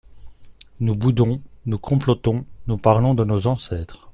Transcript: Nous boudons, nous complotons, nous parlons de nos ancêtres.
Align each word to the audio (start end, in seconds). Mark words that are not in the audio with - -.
Nous 0.79 0.95
boudons, 0.95 1.43
nous 1.67 1.77
complotons, 1.77 2.43
nous 2.65 2.77
parlons 2.79 3.13
de 3.13 3.23
nos 3.23 3.45
ancêtres. 3.45 4.09